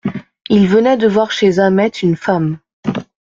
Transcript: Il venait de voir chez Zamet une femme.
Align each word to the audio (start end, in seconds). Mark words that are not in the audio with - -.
Il 0.49 0.67
venait 0.67 0.97
de 0.97 1.07
voir 1.07 1.29
chez 1.29 1.51
Zamet 1.51 1.91
une 2.01 2.15
femme. 2.15 2.57